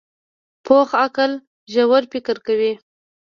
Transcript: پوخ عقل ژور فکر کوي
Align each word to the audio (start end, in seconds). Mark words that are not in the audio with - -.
پوخ 0.65 0.87
عقل 1.03 1.31
ژور 1.73 2.03
فکر 2.13 2.35
کوي 2.45 2.71